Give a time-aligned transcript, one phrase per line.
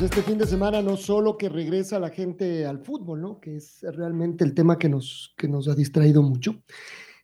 [0.00, 3.38] Pues este fin de semana no solo que regresa la gente al fútbol, ¿no?
[3.38, 6.62] Que es realmente el tema que nos, que nos ha distraído mucho,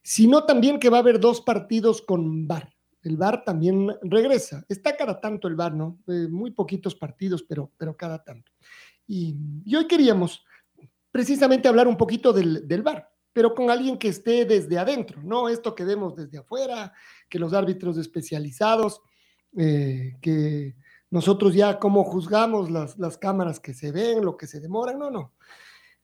[0.03, 2.71] sino también que va a haber dos partidos con VAR.
[3.01, 4.63] El VAR también regresa.
[4.69, 6.01] Está cada tanto el VAR, ¿no?
[6.07, 8.53] Eh, muy poquitos partidos, pero, pero cada tanto.
[9.07, 9.35] Y,
[9.75, 10.45] hoy queríamos
[11.11, 15.49] precisamente hablar un poquito del, del VAR, pero con alguien que esté desde adentro, no
[15.49, 16.93] esto que vemos desde afuera,
[17.31, 19.01] que los árbitros especializados,
[19.57, 20.75] eh, que
[21.17, 25.11] nosotros ya cómo juzgamos las, las cámaras que se ven, lo que se demora, no,
[25.11, 25.33] no.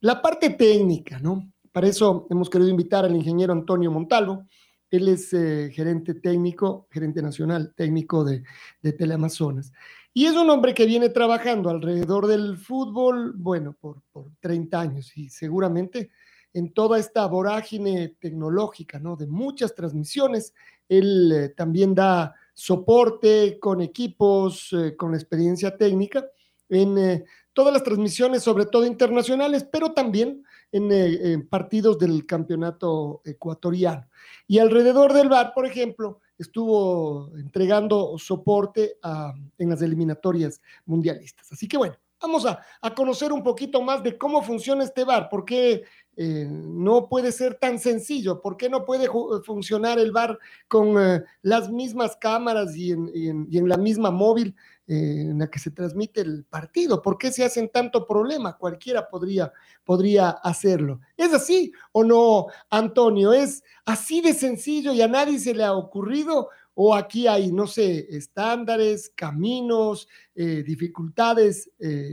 [0.01, 1.53] La parte técnica, ¿no?
[1.71, 4.47] Para eso hemos querido invitar al ingeniero Antonio Montalvo.
[4.91, 8.43] Él es eh, gerente técnico, gerente nacional técnico de,
[8.81, 9.71] de Teleamazonas.
[10.15, 15.15] Y es un hombre que viene trabajando alrededor del fútbol, bueno, por, por 30 años
[15.15, 16.11] y seguramente
[16.55, 19.17] en toda esta vorágine tecnológica, ¿no?
[19.17, 20.55] De muchas transmisiones.
[20.89, 26.27] Él eh, también da soporte con equipos, eh, con experiencia técnica
[26.69, 33.21] en eh, todas las transmisiones, sobre todo internacionales, pero también en, en, partidos del campeonato
[33.25, 34.09] ecuatoriano.
[34.47, 41.53] Y alrededor del VAR, por ejemplo, estuvo entregando soporte a, en las eliminatorias mundialistas.
[41.53, 45.29] Así que bueno, vamos a, a, conocer un poquito más de cómo funciona este VAR,
[45.29, 48.43] por qué eh, no puede ser tan sencillo.
[48.43, 49.09] ¿Por qué no puede
[49.45, 50.39] funcionar el bar
[50.69, 54.55] con eh, las mismas cámaras y en, la misma móvil
[54.87, 57.01] eh, en la que se transmite el partido?
[57.01, 58.59] ¿Por qué se hacen tanto problema?
[58.59, 59.53] Cualquiera podría,
[59.85, 61.01] podría hacerlo.
[61.17, 63.33] ¿Es así o no, Antonio?
[63.33, 66.51] ¿Es así de sencillo y a nadie se le ha ocurrido?
[66.75, 71.71] ¿O aquí hay, no sé, estándares, caminos, dificultades,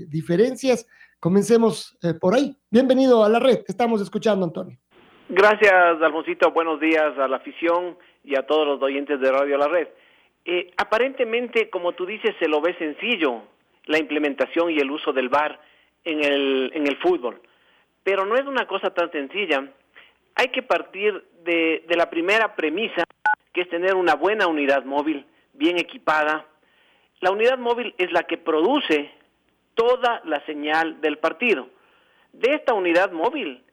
[0.10, 0.86] diferencias?
[1.20, 2.56] Comencemos eh, por ahí.
[2.72, 3.60] Bienvenido a la red.
[3.68, 4.78] Estamos escuchando, Antonio.
[5.28, 6.52] Gracias, Alfonsito.
[6.52, 9.90] Buenos días a la afición y a todos los oyentes de Radio La Red.
[10.46, 13.42] Eh, aparentemente, como tú dices, se lo ve sencillo
[13.86, 15.60] la implementación y el uso del VAR
[16.06, 17.42] en el, en el fútbol.
[18.04, 19.70] Pero no es una cosa tan sencilla.
[20.36, 23.04] Hay que partir de la primera premisa,
[23.54, 26.46] que es tener una buena unidad móvil, bien equipada.
[27.22, 29.12] La unidad móvil es la que produce
[29.74, 31.68] toda la señal del partido.
[32.34, 33.64] De esta unidad móvil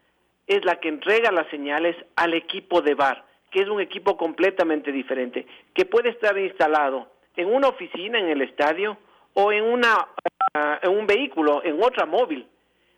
[0.46, 4.92] es la que entrega las señales al equipo de VAR, que es un equipo completamente
[4.92, 8.96] diferente, que puede estar instalado en una oficina en el estadio
[9.34, 10.08] o en, una,
[10.54, 12.46] uh, en un vehículo, en otra móvil.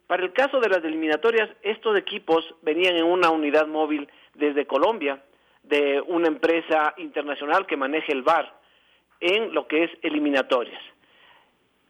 [0.06, 5.22] Para el caso de las eliminatorias, estos equipos venían en una unidad móvil desde Colombia,
[5.68, 8.52] de una empresa internacional que maneja el VAR
[9.20, 10.80] en lo que es eliminatorias.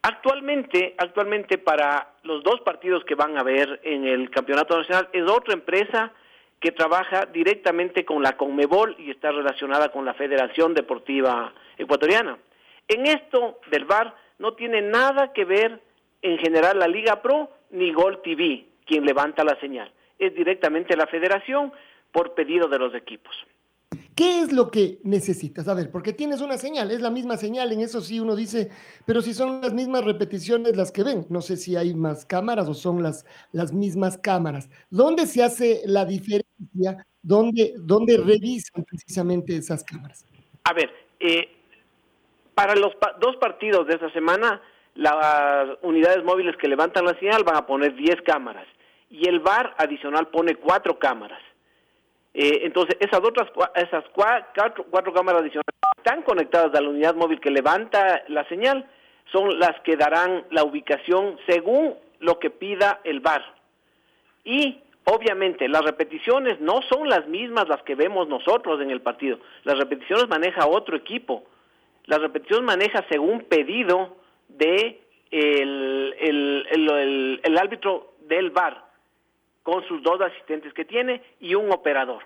[0.02, 5.28] Actualmente, actualmente para los dos partidos que van a haber en el Campeonato Nacional es
[5.28, 6.12] otra empresa
[6.60, 12.38] que trabaja directamente con la Conmebol y está relacionada con la Federación Deportiva Ecuatoriana.
[12.88, 15.80] En esto del VAR no tiene nada que ver
[16.22, 19.92] en general la Liga Pro ni Gol TV, quien levanta la señal.
[20.18, 21.72] Es directamente la Federación
[22.12, 23.36] por pedido de los equipos.
[24.18, 25.68] ¿Qué es lo que necesitas?
[25.68, 28.68] A ver, porque tienes una señal, es la misma señal, en eso sí uno dice,
[29.06, 32.66] pero si son las mismas repeticiones las que ven, no sé si hay más cámaras
[32.68, 34.70] o son las, las mismas cámaras.
[34.90, 37.06] ¿Dónde se hace la diferencia?
[37.22, 40.26] ¿Dónde, dónde revisan precisamente esas cámaras?
[40.64, 41.48] A ver, eh,
[42.56, 44.60] para los dos partidos de esta semana,
[44.96, 48.66] las unidades móviles que levantan la señal van a poner 10 cámaras
[49.10, 51.40] y el VAR adicional pone 4 cámaras.
[52.40, 57.40] Eh, entonces, esas otras esas cuatro, cuatro, cámaras adicionales están conectadas a la unidad móvil
[57.40, 58.88] que levanta la señal,
[59.32, 63.44] son las que darán la ubicación según lo que pida el VAR.
[64.44, 69.40] Y obviamente las repeticiones no son las mismas las que vemos nosotros en el partido.
[69.64, 71.42] Las repeticiones maneja otro equipo.
[72.04, 75.00] Las repeticiones maneja según pedido de
[75.32, 78.87] el, el, el, el árbitro del VAR
[79.62, 82.22] con sus dos asistentes que tiene y un operador.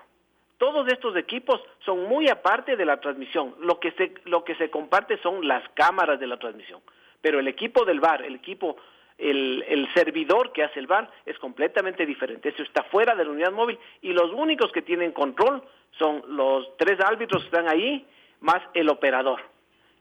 [0.57, 3.55] Todos estos equipos son muy aparte de la transmisión.
[3.59, 6.81] Lo que se, lo que se comparte son las cámaras de la transmisión.
[7.21, 8.77] Pero el equipo del VAR, el equipo,
[9.17, 12.49] el, el servidor que hace el VAR es completamente diferente.
[12.49, 15.63] Eso está fuera de la unidad móvil y los únicos que tienen control
[15.97, 18.05] son los tres árbitros que están ahí
[18.39, 19.41] más el operador.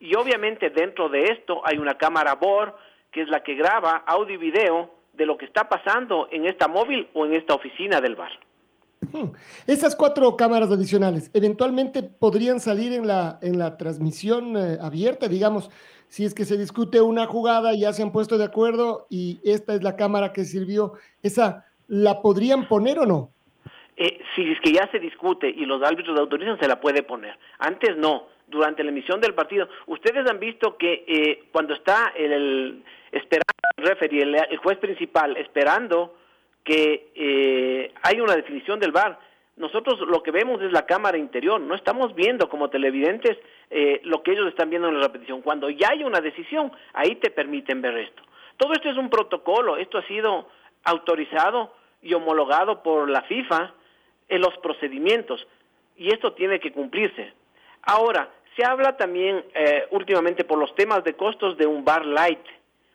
[0.00, 2.76] Y obviamente dentro de esto hay una cámara BOR
[3.10, 6.68] que es la que graba audio y video de lo que está pasando en esta
[6.68, 8.32] móvil o en esta oficina del bar.
[9.66, 15.70] Esas cuatro cámaras adicionales, eventualmente podrían salir en la, en la transmisión eh, abierta, digamos,
[16.08, 19.74] si es que se discute una jugada, ya se han puesto de acuerdo y esta
[19.74, 20.92] es la cámara que sirvió,
[21.22, 23.30] ¿esa la podrían poner o no?
[23.96, 27.38] Eh, si es que ya se discute y los árbitros autorizan, se la puede poner.
[27.58, 29.68] Antes no, durante la emisión del partido.
[29.86, 35.36] Ustedes han visto que eh, cuando está el, el esperando el referee, el, juez principal,
[35.36, 36.16] esperando
[36.62, 39.18] que eh, hay una definición del VAR,
[39.56, 43.36] nosotros lo que vemos es la cámara interior, no estamos viendo como televidentes
[43.70, 45.42] eh, lo que ellos están viendo en la repetición.
[45.42, 48.22] Cuando ya hay una decisión, ahí te permiten ver esto.
[48.56, 50.48] Todo esto es un protocolo, esto ha sido
[50.84, 53.74] autorizado y homologado por la FIFA
[54.28, 55.46] en los procedimientos
[55.96, 57.32] y esto tiene que cumplirse.
[57.82, 62.44] Ahora, se habla también eh, últimamente por los temas de costos de un bar light,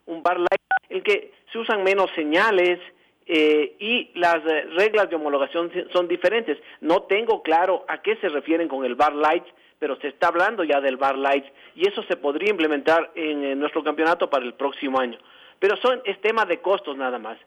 [0.06, 2.80] un bar light en que se usan menos señales
[3.26, 6.58] eh, y las eh, reglas de homologación son diferentes.
[6.82, 9.44] No tengo claro a qué se refieren con el bar light,
[9.80, 11.46] pero se está hablando ya del bar light
[11.76, 15.18] y eso se podría implementar en, en nuestro campeonato para el próximo año.
[15.60, 17.38] Pero son, es tema de costos nada más.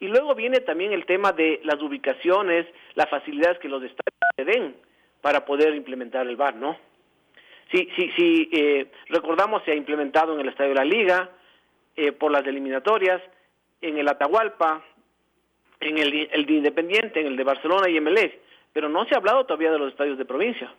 [0.00, 4.44] Y luego viene también el tema de las ubicaciones, las facilidades que los estadios te
[4.44, 4.76] den
[5.20, 6.76] para poder implementar el VAR, ¿no?
[7.70, 11.30] Si, si, si eh, recordamos, se ha implementado en el Estadio de la Liga,
[11.96, 13.20] eh, por las eliminatorias,
[13.80, 14.82] en el Atahualpa,
[15.80, 18.32] en el, el de Independiente, en el de Barcelona y MLS,
[18.72, 20.72] pero no se ha hablado todavía de los estadios de provincia.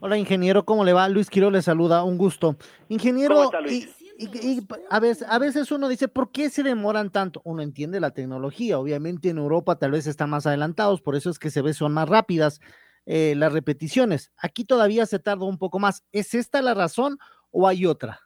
[0.00, 1.08] Hola, ingeniero, ¿cómo le va?
[1.08, 2.56] Luis Quiro le saluda, un gusto.
[2.88, 3.96] Ingeniero, ¿Cómo está, Luis?
[4.18, 7.40] Y, y, a, veces, a veces uno dice, ¿por qué se demoran tanto?
[7.44, 11.38] Uno entiende la tecnología, obviamente en Europa tal vez están más adelantados, por eso es
[11.38, 12.60] que se ve son más rápidas
[13.06, 14.32] eh, las repeticiones.
[14.36, 16.04] Aquí todavía se tarda un poco más.
[16.12, 17.18] ¿Es esta la razón
[17.50, 18.20] o hay otra?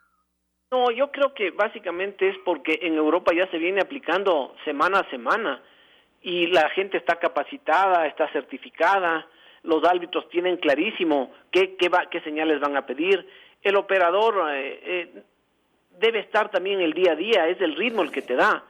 [0.70, 5.10] No, yo creo que básicamente es porque en Europa ya se viene aplicando semana a
[5.10, 5.62] semana
[6.22, 9.26] y la gente está capacitada, está certificada,
[9.62, 13.26] los árbitros tienen clarísimo qué, qué, va, qué señales van a pedir.
[13.62, 15.22] El operador eh, eh,
[15.98, 18.64] debe estar también el día a día, es el ritmo el que te da.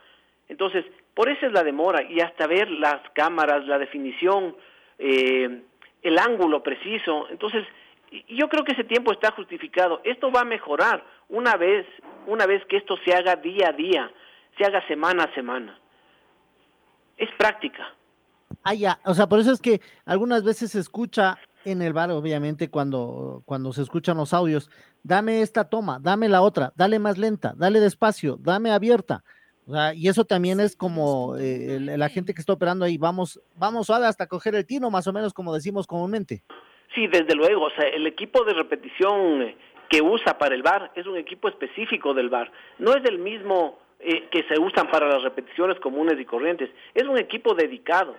[0.48, 0.84] Entonces,
[1.14, 4.56] por eso es la demora y hasta ver las cámaras, la definición,
[4.98, 5.62] eh,
[6.02, 7.28] el ángulo preciso.
[7.30, 7.66] Entonces,
[8.28, 10.00] yo creo que ese tiempo está justificado.
[10.04, 11.86] Esto va a mejorar una vez,
[12.26, 14.10] una vez que esto se haga día a día,
[14.58, 15.78] se haga semana a semana.
[17.16, 17.94] Es práctica.
[18.64, 22.10] Ah, ya, o sea, por eso es que algunas veces se escucha en el bar,
[22.10, 24.70] obviamente, cuando, cuando se escuchan los audios,
[25.02, 29.22] dame esta toma, dame la otra, dale más lenta, dale despacio, dame abierta.
[29.70, 33.40] O sea, y eso también es como eh, la gente que está operando ahí, vamos,
[33.56, 36.42] vamos suave hasta coger el tino, más o menos como decimos comúnmente.
[36.92, 39.54] Sí, desde luego, o sea, el equipo de repetición
[39.88, 42.50] que usa para el bar es un equipo específico del bar,
[42.80, 47.04] no es el mismo eh, que se usan para las repeticiones comunes y corrientes, es
[47.04, 48.16] un equipo dedicado.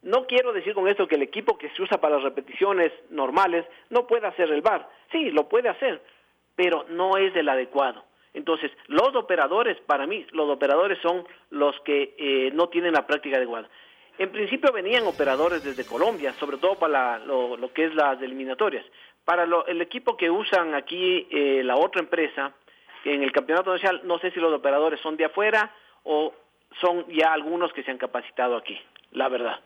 [0.00, 3.66] No quiero decir con esto que el equipo que se usa para las repeticiones normales
[3.90, 4.88] no pueda hacer el bar.
[5.12, 6.00] Sí, lo puede hacer,
[6.54, 8.02] pero no es el adecuado.
[8.36, 13.38] Entonces, los operadores, para mí, los operadores son los que eh, no tienen la práctica
[13.38, 13.66] adecuada.
[14.18, 18.84] En principio venían operadores desde Colombia, sobre todo para la, lo, que es las eliminatorias.
[19.24, 22.52] Para lo, el equipo que usan aquí eh, la otra empresa,
[23.06, 25.74] en el campeonato nacional, no sé si los operadores son de afuera
[26.04, 26.34] o
[26.78, 28.78] son ya algunos que se han capacitado aquí,
[29.12, 29.60] la verdad.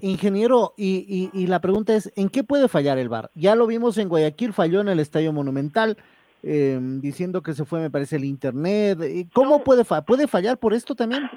[0.00, 3.30] Ingeniero, y, la pregunta es, ¿en qué puede fallar el VAR?
[3.34, 5.98] Ya lo vimos en Guayaquil, falló en el Estadio Monumental,
[6.42, 8.98] eh, diciendo que se fue, me parece, el Internet.
[9.32, 9.64] ¿Cómo no.
[9.64, 11.28] puede, fa puede fallar por esto también?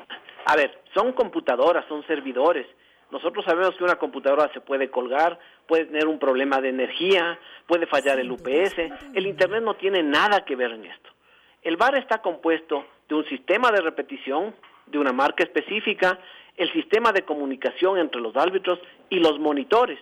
[0.46, 2.68] A ver, son computadoras, son servidores.
[3.12, 7.86] Nosotros sabemos que una computadora se puede colgar, puede tener un problema de energía, puede
[7.86, 8.78] fallar el UPS.
[9.14, 11.10] El Internet no tiene nada que ver en esto.
[11.62, 14.56] El VAR está compuesto de un sistema de repetición,
[14.88, 16.20] de una marca específica,
[16.56, 18.80] el sistema de comunicación entre los árbitros
[19.10, 20.00] y los monitores.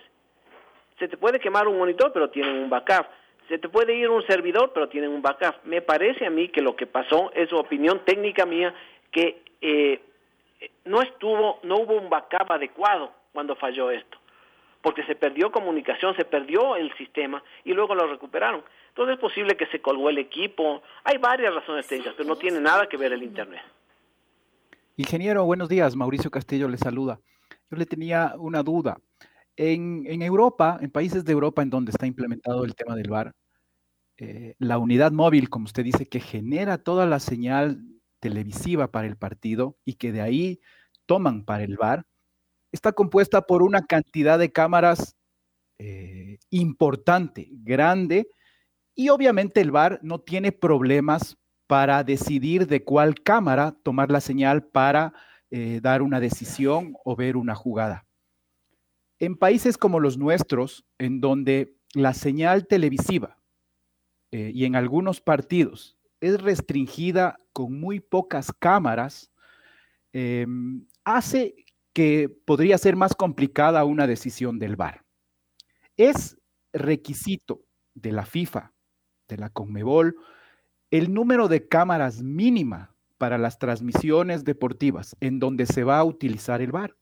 [0.98, 3.06] Se te puede quemar un monitor, pero tienen un backup.
[3.50, 5.56] Se te puede ir un servidor, pero tienen un backup.
[5.64, 8.72] Me parece a mí que lo que pasó es opinión técnica mía
[9.10, 10.00] que eh,
[10.84, 14.18] no estuvo, no hubo un backup adecuado cuando falló esto,
[14.82, 18.62] porque se perdió comunicación, se perdió el sistema y luego lo recuperaron.
[18.90, 20.84] Entonces es posible que se colgó el equipo.
[21.02, 23.62] Hay varias razones técnicas, pero no tiene nada que ver el internet.
[24.96, 25.96] Ingeniero, buenos días.
[25.96, 27.18] Mauricio Castillo le saluda.
[27.68, 28.98] yo le tenía una duda.
[29.56, 33.32] En, en, Europa, en países de Europa en donde está implementado el tema del VAR,
[34.22, 37.82] eh, la unidad móvil, como usted dice, que genera toda la señal
[38.20, 40.60] televisiva para el partido y que de ahí
[41.06, 42.04] toman para el VAR,
[42.70, 45.16] está compuesta por una cantidad de cámaras
[45.78, 48.28] eh, importante, grande,
[48.94, 54.66] y obviamente el VAR no tiene problemas para decidir de cuál cámara tomar la señal
[54.66, 55.14] para
[55.50, 58.06] eh, dar una decisión o ver una jugada.
[59.18, 63.39] En países como los nuestros, en donde la señal televisiva
[64.32, 69.32] eh, y en algunos partidos es restringida con muy pocas cámaras,
[70.12, 71.54] em, hace
[71.92, 75.04] que podría ser más complicada una decisión del VAR.
[75.96, 76.38] Es
[76.72, 77.62] requisito
[77.94, 78.72] de la FIFA,
[79.28, 80.14] de la CONMEBOL,
[80.90, 86.62] el número de cámaras mínima para las transmisiones deportivas en donde se va a utilizar
[86.62, 86.94] el VAR.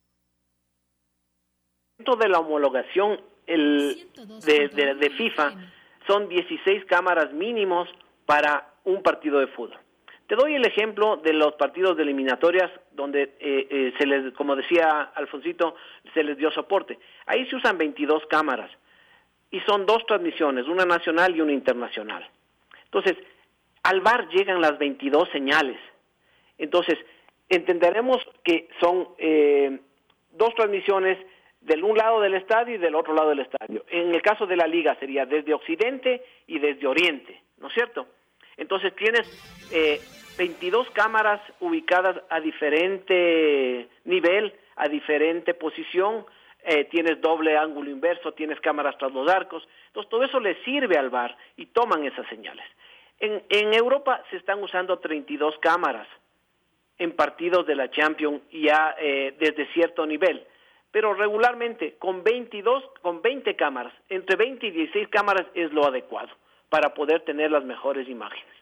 [1.98, 4.08] De la homologación el,
[4.44, 5.54] de, de FIFA
[6.08, 7.88] son 16 cámaras mínimos
[8.26, 9.78] para un partido de fútbol.
[10.26, 14.56] Te doy el ejemplo de los partidos de eliminatorias donde eh, eh, se les, como
[14.56, 15.76] decía Alfonsito,
[16.12, 16.98] se les dio soporte.
[17.26, 18.70] Ahí se usan 22 cámaras
[19.50, 22.28] y son dos transmisiones, una nacional y una internacional.
[22.84, 23.16] Entonces,
[23.82, 25.78] al VAR llegan las 22 señales.
[26.58, 26.98] Entonces,
[27.48, 29.80] entenderemos que son eh,
[30.32, 31.18] dos transmisiones
[31.68, 33.84] del un lado del estadio y del otro lado del estadio.
[33.90, 38.06] En el caso de la liga sería desde occidente y desde oriente, ¿no es cierto?
[38.56, 39.28] Entonces tienes
[39.72, 40.00] eh,
[40.38, 46.24] 22 cámaras ubicadas a diferente nivel, a diferente posición,
[46.64, 50.96] eh, tienes doble ángulo inverso, tienes cámaras tras los arcos, entonces todo eso le sirve
[50.96, 52.64] al VAR y toman esas señales.
[53.20, 56.08] En, en Europa se están usando 32 cámaras
[56.98, 60.44] en partidos de la Champions ya eh, desde cierto nivel,
[60.90, 66.30] pero regularmente con 22, con 20 cámaras, entre 20 y 16 cámaras es lo adecuado
[66.68, 68.58] para poder tener las mejores imágenes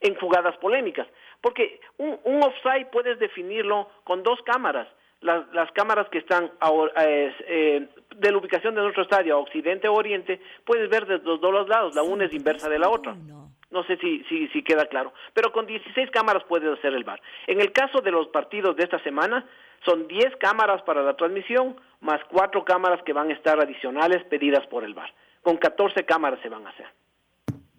[0.00, 1.06] en jugadas polémicas.
[1.40, 4.88] Porque un, un offside puedes definirlo con dos cámaras.
[5.20, 6.50] Las, las cámaras que están
[6.96, 11.40] eh, eh, de la ubicación de nuestro estadio, occidente o oriente, puedes ver de los
[11.40, 11.94] dos lados.
[11.94, 13.14] La una es inversa de la otra.
[13.70, 15.12] No sé si, si, si queda claro.
[15.34, 17.20] Pero con 16 cámaras puedes hacer el bar.
[17.46, 19.46] En el caso de los partidos de esta semana,
[19.84, 24.66] son 10 cámaras para la transmisión, más 4 cámaras que van a estar adicionales pedidas
[24.68, 25.12] por el bar.
[25.42, 26.86] Con 14 cámaras se van a hacer.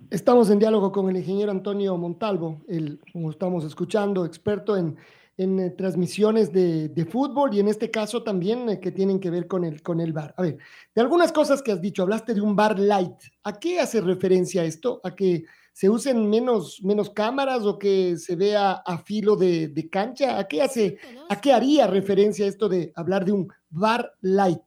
[0.10, 4.98] Estamos en diálogo con el ingeniero Antonio Montalvo, el, como estamos escuchando, experto en,
[5.38, 9.30] en eh, transmisiones de, de, fútbol y en este caso también eh, que tienen que
[9.30, 10.34] ver con el, con el bar.
[10.38, 10.58] A ver,
[10.94, 13.16] de algunas cosas que has dicho, hablaste de un bar light.
[13.44, 15.00] ¿A qué hace referencia esto?
[15.04, 19.90] ¿A que se usen menos, menos cámaras o que se vea a filo de, de
[19.90, 20.38] cancha?
[20.38, 20.98] ¿A qué, hace,
[21.30, 24.60] ¿A qué haría referencia esto de hablar de un bar light?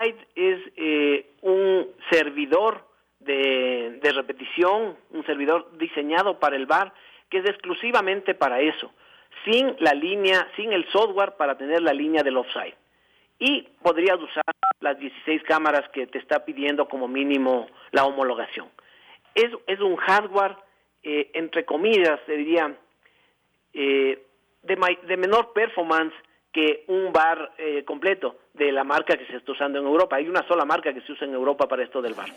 [0.00, 2.86] Light es eh, un servidor
[3.20, 6.92] de, de, repetición, un servidor diseñado para el bar,
[7.30, 8.92] que es exclusivamente para eso,
[9.44, 12.74] sin la línea, sin el software para tener la línea del offside.
[13.38, 14.44] Y podrías usar
[14.80, 18.68] las 16 cámaras que te está pidiendo como mínimo la homologación.
[19.34, 20.56] Es, es un hardware,
[21.02, 22.76] eh, entre comillas, se diría,
[23.72, 24.24] eh,
[24.62, 26.14] de, de, menor performance
[26.52, 30.16] que un bar eh, completo de la marca que se está usando en Europa.
[30.16, 32.28] Hay una sola marca que se usa en Europa para esto del bar.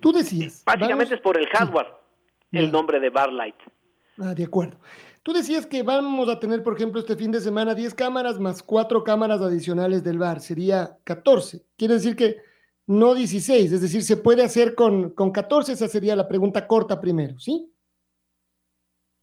[0.00, 0.64] Tú decías.
[0.64, 1.88] Básicamente es por el hardware,
[2.50, 3.54] el nombre de Bar Light.
[4.18, 4.78] Ah, de acuerdo.
[5.22, 8.62] Tú decías que vamos a tener, por ejemplo, este fin de semana 10 cámaras más
[8.62, 10.40] 4 cámaras adicionales del bar.
[10.40, 11.62] Sería 14.
[11.76, 12.38] Quiere decir que
[12.92, 13.72] no 16.
[13.72, 15.72] Es decir, se puede hacer con, con 14.
[15.72, 17.72] Esa sería la pregunta corta primero, ¿sí?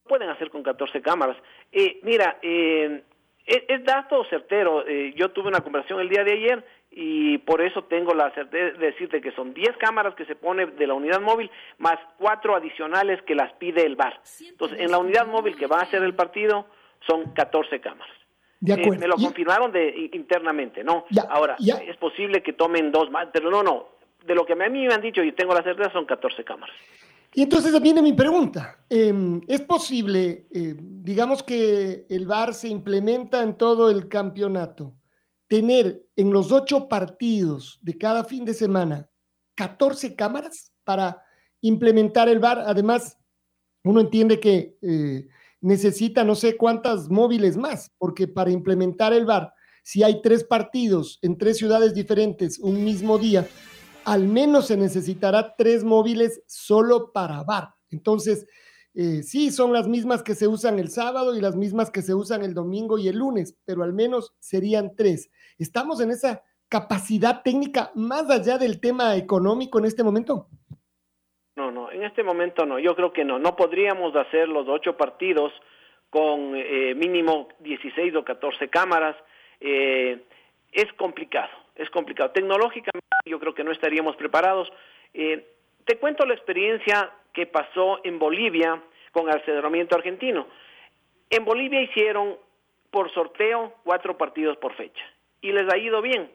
[0.04, 1.36] Pueden hacer con 14 cámaras.
[1.70, 3.04] Eh, mira, eh,
[3.46, 4.86] es, dato certero.
[4.86, 8.78] Eh, yo tuve una conversación el día de ayer y por eso tengo la certeza
[8.78, 11.48] de decirte que son 10 cámaras que se pone de la unidad móvil
[11.78, 14.20] más cuatro adicionales que las pide el VAR.
[14.40, 16.66] Entonces, en la unidad móvil que va a hacer el partido
[17.06, 18.19] son 14 cámaras.
[18.60, 18.94] De acuerdo.
[18.94, 21.06] Eh, me lo confirmaron de, internamente, ¿no?
[21.10, 21.76] Ya, Ahora, ya.
[21.76, 23.88] es posible que tomen dos más, pero no, no.
[24.24, 26.76] De lo que a mí me han dicho y tengo la certeza son 14 cámaras.
[27.32, 28.84] Y entonces viene mi pregunta.
[28.90, 34.94] Eh, ¿Es posible, eh, digamos que el VAR se implementa en todo el campeonato?
[35.50, 39.10] tener en los ocho partidos de cada fin de semana
[39.56, 41.24] 14 cámaras para
[41.60, 42.60] implementar el VAR.
[42.60, 43.18] Además,
[43.82, 45.26] uno entiende que eh,
[45.60, 49.52] necesita no sé cuántas móviles más, porque para implementar el VAR,
[49.82, 53.46] si hay tres partidos en tres ciudades diferentes un mismo día,
[54.04, 57.74] al menos se necesitará tres móviles solo para VAR.
[57.90, 58.46] Entonces,
[58.94, 62.14] eh, sí, son las mismas que se usan el sábado y las mismas que se
[62.14, 65.30] usan el domingo y el lunes, pero al menos serían tres.
[65.58, 70.48] ¿Estamos en esa capacidad técnica más allá del tema económico en este momento?
[71.60, 73.38] No, no, en este momento no, yo creo que no.
[73.38, 75.52] No podríamos hacer los ocho partidos
[76.08, 79.14] con eh, mínimo 16 o 14 cámaras.
[79.60, 80.22] Eh,
[80.72, 82.30] es complicado, es complicado.
[82.30, 84.72] Tecnológicamente yo creo que no estaríamos preparados.
[85.12, 90.46] te cuento la experiencia que pasó en Bolivia con el cederamiento argentino.
[91.28, 92.38] En Bolivia hicieron
[92.90, 95.04] por sorteo cuatro partidos por fecha
[95.42, 96.30] y les ha ido bien.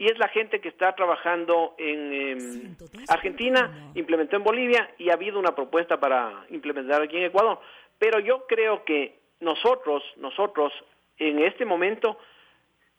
[0.00, 2.76] Y es la gente que está trabajando en em,
[3.06, 7.60] Argentina, implementó en Bolivia y ha habido una propuesta para implementar aquí en Ecuador.
[7.98, 10.72] Pero yo creo que nosotros, nosotros
[11.18, 12.16] en este momento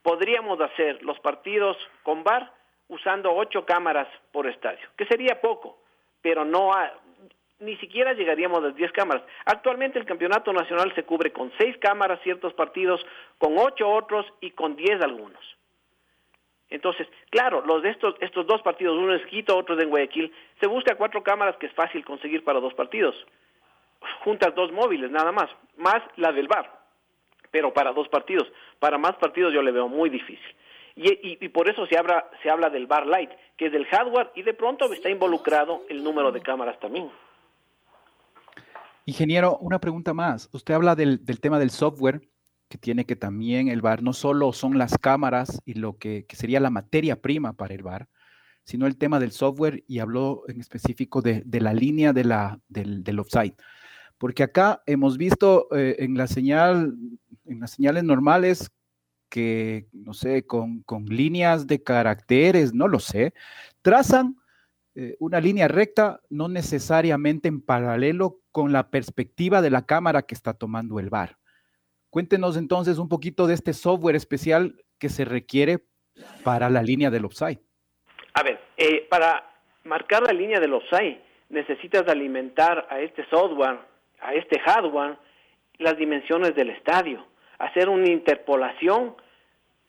[0.03, 2.53] podríamos hacer los partidos con VAR
[2.87, 5.79] usando ocho cámaras por estadio, que sería poco,
[6.21, 6.69] pero no,
[7.61, 9.23] ni siquiera llegaríamos a las 10 cámaras.
[9.45, 13.03] Actualmente el campeonato nacional se cubre con 6 cámaras ciertos partidos,
[13.39, 15.60] con 8 otros y con 10 algunos.
[16.71, 20.67] Entonces, claro, los de estos, estos dos partidos, uno es Quito, otro de Guayaquil, se
[20.67, 23.13] busca cuatro cámaras que es fácil conseguir para dos partidos.
[24.23, 26.71] Juntas dos móviles, nada más, más la del bar,
[27.51, 28.47] pero para dos partidos.
[28.79, 30.55] Para más partidos yo le veo muy difícil.
[30.95, 34.31] Y, y, por eso se habla, se habla del bar light, que es del hardware,
[34.35, 37.09] y de pronto está involucrado el número de cámaras también.
[39.05, 40.49] Ingeniero, una pregunta más.
[40.53, 42.21] Usted habla del, tema del software
[42.71, 46.61] que tiene que también el bar no solo son las cámaras y lo que, sería
[46.61, 48.07] la materia prima para el bar,
[48.63, 53.03] sino el tema del software y habló en específico de, la línea de la, del,
[53.03, 53.55] del, offside.
[54.17, 58.71] Porque acá hemos visto eh, en las señales normales
[59.27, 63.33] que, no sé, con, con líneas de caracteres, no lo sé,
[63.81, 64.37] trazan
[64.95, 70.35] eh, una línea recta, no necesariamente en paralelo con la perspectiva de la cámara que
[70.35, 71.40] está tomando el bar.
[72.11, 75.79] Cuéntenos entonces un poquito de este software especial que se requiere
[76.43, 77.59] para la línea del offside.
[78.33, 79.49] A ver, eh, para
[79.85, 83.79] marcar la línea del offside necesitas alimentar a este software,
[84.19, 85.17] a este hardware,
[85.77, 87.25] las dimensiones del estadio,
[87.59, 89.15] hacer una interpolación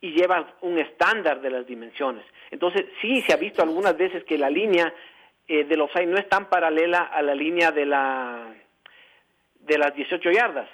[0.01, 2.25] y lleva un estándar de las dimensiones.
[2.53, 4.95] Entonces, sí se ha visto algunas veces que la línea
[5.49, 8.55] eh, del offside no es tan paralela a la línea de, la,
[9.59, 10.69] de las 18 yardas.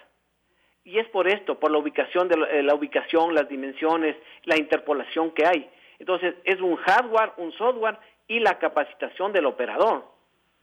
[0.85, 5.31] Y es por esto, por la ubicación, de la, eh, ubicación, las dimensiones, la interpolación
[5.33, 5.69] que hay.
[5.99, 10.05] Entonces, es un hardware, un software y la capacitación del operador.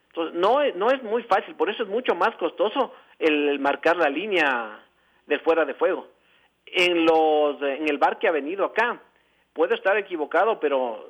[0.08, 4.10] Entonces, no, no es muy fácil, por eso es mucho más costoso el marcar la
[4.10, 4.80] línea
[5.28, 6.08] del fuera de fuego
[6.66, 9.00] en, los, en el bar que ha venido acá.
[9.54, 11.10] Puedo estar equivocado, pero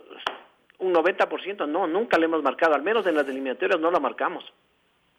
[0.79, 4.45] un 90% no, nunca le hemos marcado, al menos en las eliminatorias no la marcamos.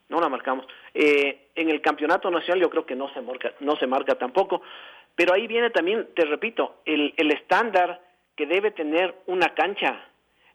[0.09, 0.67] No la marcamos.
[0.95, 4.63] Eh, en el campeonato nacional yo creo que no se marca, no se marca tampoco,
[5.15, 8.01] pero ahí viene también, te repito, el, el estándar
[8.37, 10.05] que debe tener una cancha,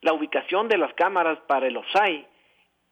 [0.01, 2.25] la ubicación de las cámaras para el offside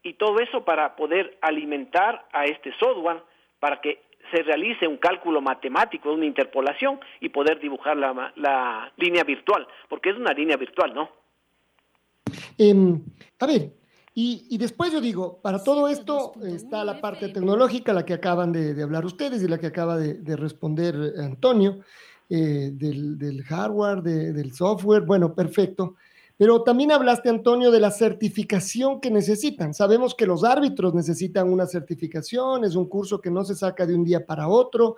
[0.03, 3.21] y todo eso para poder alimentar a este software
[3.59, 9.67] para que se realice un cálculo matemático, una interpolación y poder dibujar la, línea virtual,
[9.87, 11.09] porque es una línea virtual, ¿no?
[12.57, 13.01] Em,
[13.39, 13.69] a ver,
[14.13, 18.81] y, después yo digo, para todo esto está la parte tecnológica, la que acaban de,
[18.81, 21.79] hablar ustedes y la que acaba de, responder Antonio,
[22.29, 25.95] eh, del, hardware, del software, bueno, perfecto.
[26.37, 29.73] Pero también hablaste, Antonio, de la certificación que necesitan.
[29.73, 33.93] Sabemos que los árbitros necesitan una certificación, es un curso que no se saca de
[33.93, 34.95] un día para otro.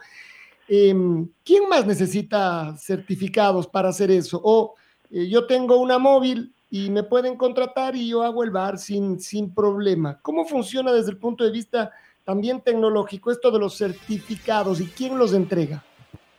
[0.67, 4.39] Em, ¿Quién más necesita certificados para hacer eso?
[4.43, 4.75] O
[5.09, 9.19] eh, yo tengo una móvil y me pueden contratar y yo hago el bar sin,
[9.19, 10.19] sin problema.
[10.21, 11.91] ¿Cómo funciona desde el punto de vista
[12.23, 15.83] también tecnológico esto de los certificados y quién los entrega?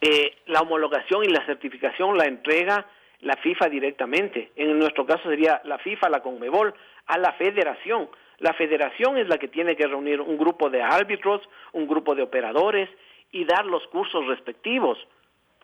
[0.00, 2.86] Eh, la homologación y la certificación la entrega
[3.20, 4.50] la FIFA directamente.
[4.56, 6.74] En nuestro caso sería la FIFA, la Conmebol,
[7.06, 8.08] a la federación.
[8.38, 11.40] La federación es la que tiene que reunir un grupo de árbitros,
[11.72, 12.88] un grupo de operadores
[13.30, 14.98] y dar los cursos respectivos.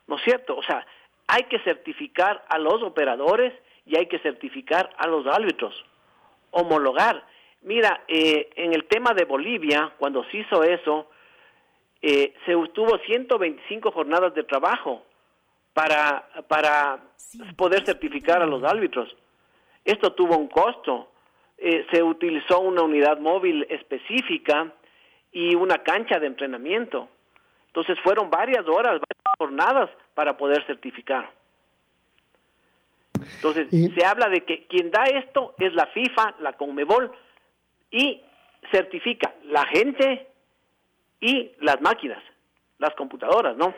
[0.06, 0.56] ¿No es cierto?
[0.56, 0.86] O sea,
[1.26, 3.52] hay que certificar a los operadores
[3.88, 5.74] y hay que certificar a los árbitros.
[6.50, 7.24] Homologar.
[7.62, 11.08] Mira, eh, en el tema de Bolivia, cuando se hizo eso,
[12.02, 15.02] eh, se tuvo 125 jornadas de trabajo
[15.72, 17.00] para, para
[17.56, 19.14] poder certificar a los árbitros.
[19.84, 21.08] Esto tuvo un costo.
[21.56, 24.72] Eh, se utilizó una unidad móvil específica
[25.32, 27.08] y una cancha de entrenamiento.
[27.68, 31.37] Entonces fueron varias horas, varias jornadas para poder certificar.
[33.36, 37.12] Entonces se habla de que quien da esto es la FIFA, la Conmebol
[37.90, 38.22] y
[38.70, 40.28] certifica la gente
[41.20, 42.22] y las máquinas,
[42.78, 43.74] las computadoras, ¿no?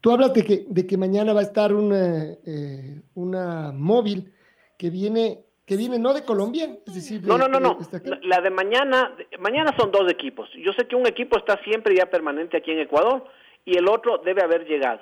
[0.00, 4.32] Tú hablas de que, de que mañana va a estar una, eh, una móvil
[4.78, 7.78] que viene, que viene no de Colombia, es decir, no, no, no, no.
[8.04, 10.48] La, la, de mañana, mañana son dos equipos.
[10.54, 13.24] Yo sé que un equipo está siempre ya permanente aquí en Ecuador
[13.64, 15.00] y el otro debe haber llegado.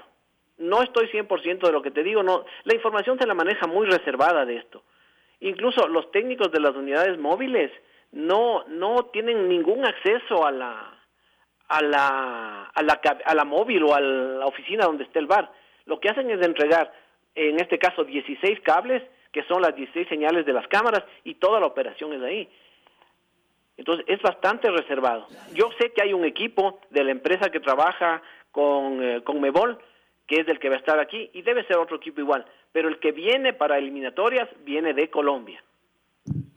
[0.58, 2.44] No estoy 100% de lo que te digo, no.
[2.64, 4.82] La información se la maneja muy reservada de esto.
[5.40, 7.70] Incluso los técnicos de las unidades móviles
[8.12, 10.94] no no tienen ningún acceso a la
[11.68, 15.50] a la, a la, a la móvil o a la oficina donde esté el bar.
[15.86, 16.92] Lo que hacen es entregar,
[17.34, 21.60] en este caso, 16 cables, que son las 16 señales de las cámaras, y toda
[21.60, 22.48] la operación es ahí.
[23.76, 25.26] Entonces, es bastante reservado.
[25.54, 29.78] Yo sé que hay un equipo de la empresa que trabaja con, eh, con Mebol,
[30.26, 32.44] que es el que va a estar aquí, y debe ser otro equipo igual.
[32.72, 35.62] Pero el que viene para eliminatorias viene de Colombia.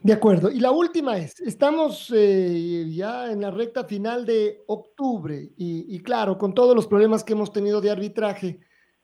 [0.02, 0.50] De acuerdo.
[0.50, 6.38] Y la última es, estamos eh, ya en la recta final de octubre y, claro,
[6.38, 8.60] con todos los problemas que hemos tenido de arbitraje,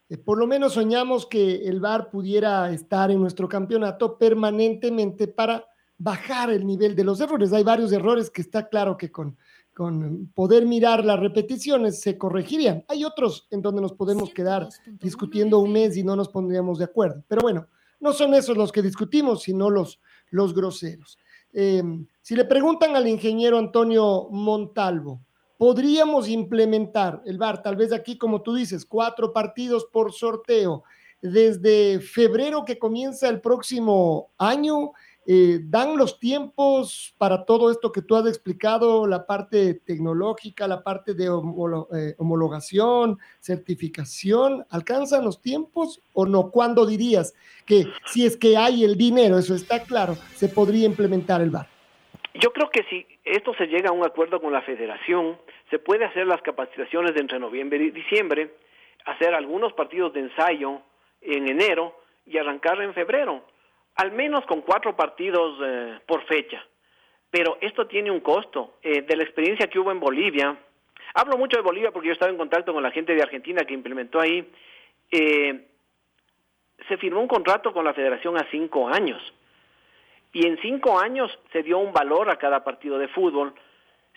[0.09, 5.67] eh, por lo menos soñamos que el VAR pudiera estar en nuestro campeonato permanentemente para
[5.99, 7.53] bajar el nivel de los errores.
[7.53, 9.37] Hay varios errores que está claro que con,
[9.75, 12.85] con poder mirar las repeticiones se corregirían.
[12.89, 14.69] Hay otros en donde nos podemos quedar
[15.01, 17.23] discutiendo un mes y no nos pondríamos de acuerdo.
[17.29, 17.67] Pero bueno,
[18.01, 20.01] no son esos los que discutimos, sino los
[20.35, 21.17] los groseros.
[21.53, 25.21] Em, si le preguntan al ingeniero Antonio Montalvo,
[25.57, 30.83] podríamos implementar el VAR, tal vez aquí, como tú dices, cuatro partidos por sorteo,
[31.23, 34.93] desde febrero que comienza el próximo año
[35.27, 40.83] eh, dan los tiempos para todo esto que tú has explicado, la parte tecnológica, la
[40.83, 46.51] parte de eh, homologación, certificación, ¿alcanzan los tiempos o no?
[46.51, 47.35] ¿Cuándo dirías
[47.65, 51.69] que si es que hay el dinero, eso está claro, se podría implementar el VAR?
[52.35, 55.39] Yo creo que si esto se llega a un acuerdo con la federación,
[55.71, 58.55] se puede hacer las capacitaciones de entre noviembre y diciembre,
[59.07, 60.83] hacer algunos partidos de ensayo
[61.23, 61.95] en enero
[62.27, 63.43] y arrancar en febrero
[63.97, 66.65] al menos con cuatro partidos eh, por fecha.
[67.31, 68.75] Pero esto tiene un costo.
[68.83, 70.57] Eh, de la experiencia que hubo en Bolivia,
[71.15, 73.75] hablo mucho de Bolivia porque yo estaba en contacto con la gente de Argentina que
[73.75, 74.49] implementó ahí,
[75.11, 75.67] eh,
[76.89, 79.23] se firmó un contrato con la federación a cinco años.
[80.33, 83.55] Y en cinco años se dio un valor a cada partido de fútbol.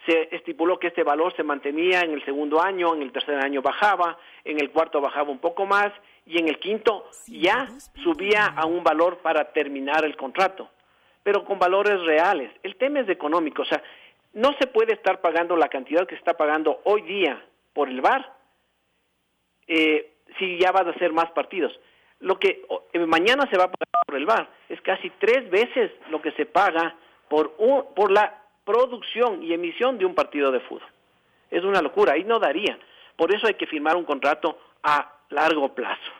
[0.05, 3.61] Se estipuló que este valor se mantenía en el segundo año, en el tercer año
[3.61, 5.91] bajaba, en el cuarto bajaba un poco más
[6.27, 7.67] y en el quinto ya
[8.03, 10.69] subía a un valor para terminar el contrato,
[11.23, 12.51] pero con valores reales.
[12.63, 13.81] El tema es económico, o sea,
[14.33, 18.01] no se puede estar pagando la cantidad que se está pagando hoy día por el
[18.01, 18.33] VAR
[19.67, 21.71] eh, si ya vas a hacer más partidos.
[22.19, 25.91] Lo que eh, mañana se va a pagar por el VAR es casi tres veces
[26.09, 26.95] lo que se paga
[27.29, 30.87] por, un, por la producción y emisión de un partido de fútbol.
[31.49, 32.77] Es una locura, ahí no daría.
[33.15, 36.11] Por eso hay que firmar un contrato a largo plazo.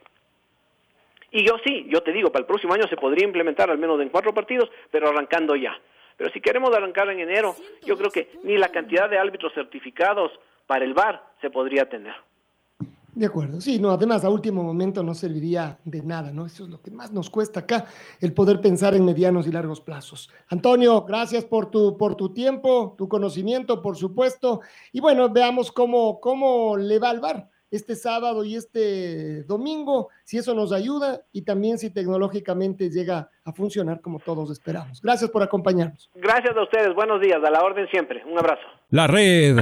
[1.31, 3.99] Y yo sí, yo te digo, para el próximo año se podría implementar al menos
[4.01, 5.77] en cuatro partidos, pero arrancando ya.
[6.15, 10.31] Pero si queremos arrancar en enero, yo creo que ni la cantidad de árbitros certificados
[10.65, 12.15] para el VAR se podría tener.
[13.13, 16.45] De acuerdo, sí, no, además a último momento no serviría de nada, ¿no?
[16.45, 17.85] Eso es lo que más nos cuesta acá,
[18.21, 20.31] el poder pensar en medianos y largos plazos.
[20.49, 26.19] Antonio, gracias por tu, por tu tiempo, tu conocimiento, por supuesto, y bueno, veamos cómo,
[26.19, 31.41] cómo le va al VAR este sábado y este domingo, si eso nos ayuda y
[31.43, 35.01] también si tecnológicamente llega a funcionar como todos esperamos.
[35.01, 36.09] Gracias por acompañarnos.
[36.15, 38.23] Gracias a ustedes, buenos días, a la orden siempre.
[38.25, 38.63] Un abrazo.
[38.89, 39.57] La red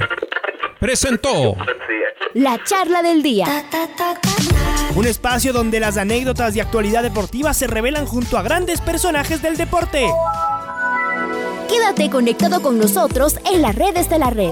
[0.80, 1.56] presentó
[2.36, 3.46] la charla del día.
[4.96, 9.58] Un espacio donde las anécdotas de actualidad deportiva se revelan junto a grandes personajes del
[9.58, 10.06] deporte.
[11.70, 14.52] Quédate conectado con nosotros en las redes de la red.